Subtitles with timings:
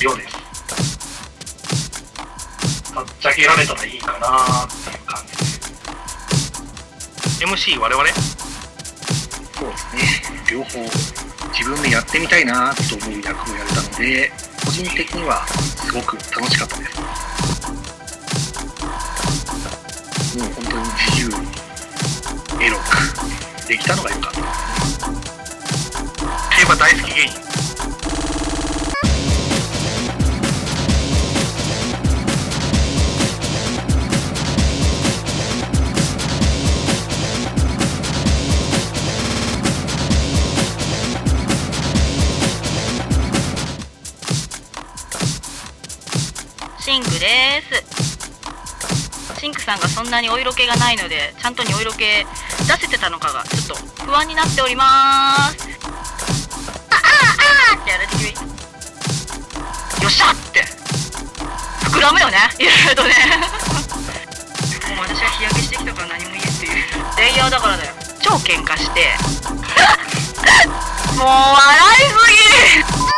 [0.00, 0.36] 量です
[2.94, 5.32] はっちゃけられたらいいかなっていう感じ。
[5.32, 5.44] で
[7.28, 8.08] す MC 我々？
[9.58, 10.02] そうですね。
[10.50, 10.78] 両方
[11.52, 14.32] 自分でやってみたいなと思う役をやれたので
[14.64, 16.98] 個人的にはすごく楽しかったです。
[20.38, 21.34] もう本当に自由に
[22.64, 22.82] エロく
[23.66, 24.40] できたのが良かった。
[26.56, 27.47] 競馬大好き芸人
[46.88, 47.76] シンクです。
[49.38, 52.24] シンクさんがそんなにお色気がないのでちゃんとにお色気出
[52.80, 55.68] せてたのかがちょっと不安になっております。
[56.88, 56.98] ああ
[57.76, 58.32] あってやる気
[60.02, 60.64] よっしゃって。
[61.90, 62.38] 膨らむよね。
[62.58, 63.12] いろいろとね。
[64.96, 66.72] もう私は日焼けしてきたから何も言えっていう。
[67.18, 67.92] レイヤーだからだよ。
[68.22, 69.12] 超喧嘩して。
[71.20, 72.14] もう笑いす
[73.12, 73.17] ぎ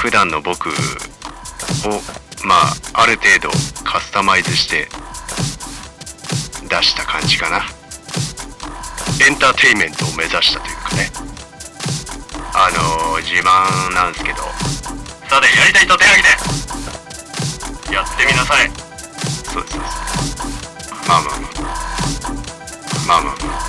[0.00, 0.72] 普段の僕を
[2.42, 2.54] ま
[2.94, 3.50] あある程度
[3.84, 4.88] カスタマイズして
[6.68, 7.58] 出した感じかな。
[9.22, 11.10] エンターテインメントを目指したというかね。
[12.54, 14.38] あのー、自慢なんですけど。
[15.28, 16.28] さてやりたい人手挙げ
[17.88, 17.94] て。
[17.94, 18.70] やってみなさい。
[19.52, 19.86] そうですそうで
[20.24, 21.08] す。
[21.08, 21.50] まあまあまあ。
[23.06, 23.60] まあまあまあ。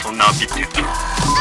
[0.00, 1.39] そんなアピって言った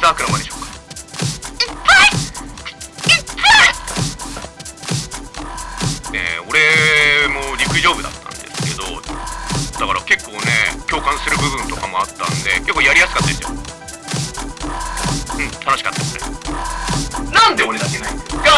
[0.00, 0.66] 伊沢君の真似しょうか。
[6.14, 9.00] え、俺も陸上部だったんですけど
[9.78, 10.38] だから結構ね
[10.88, 13.48] 共感する部分とかもあったんで結構やりやすかったですよ。
[13.50, 16.22] うん楽しかったですね。
[17.32, 18.49] なんで俺だけないんですか？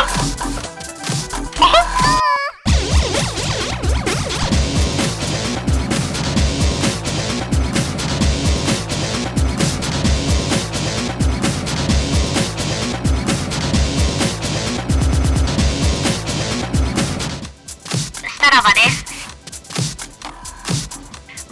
[18.62, 19.02] さらばです。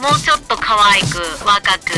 [0.00, 1.90] もうちょっと可愛く若く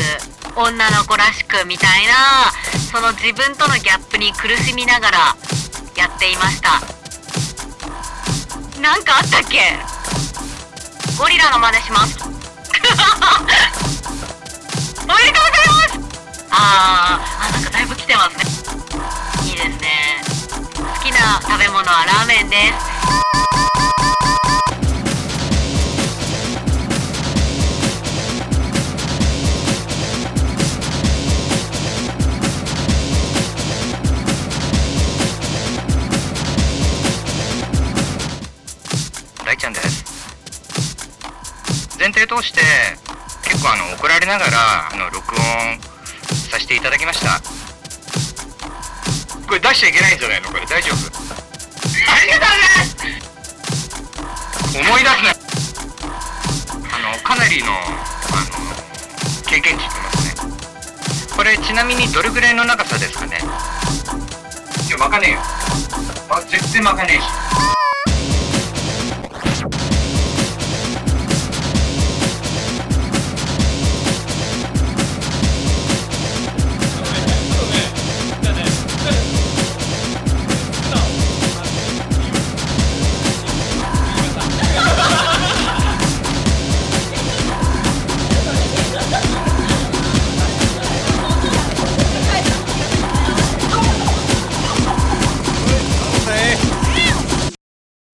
[0.55, 2.51] 女の子らしくみたいな
[2.91, 5.19] その自分とのギャップに苦しみながら
[5.95, 6.81] やっていました。
[8.81, 9.77] なんかあったっけ？
[11.17, 12.17] ゴリラの真似します。
[15.03, 15.99] おめでとうございます！
[16.49, 18.43] あーあなんかだいぶ来てますね。
[19.47, 20.21] いいですね。
[20.75, 22.92] 好きな食べ物はラーメンです。
[42.03, 42.59] 前提通して
[43.47, 45.39] 結構あの怒られながらあの録音
[46.51, 47.39] させていただきました。
[49.47, 50.49] これ出しちゃいけないんじゃないの？
[50.49, 50.97] これ大丈夫？
[50.99, 50.99] あ
[52.19, 53.15] りがとうね
[54.85, 55.31] 思い出すね
[56.91, 57.71] あのかなりのあ
[58.51, 58.59] の
[59.47, 60.51] 経験値ってますね。
[61.37, 63.37] これちなみにどれぐらいの長さですかね？
[64.89, 65.39] いやわかねえよ。
[66.27, 67.23] まあ絶対わかねえし。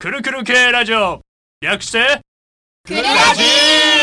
[0.01, 1.19] くるくる系ラジオ。
[1.59, 2.21] 略して
[2.87, 3.98] くるラジー。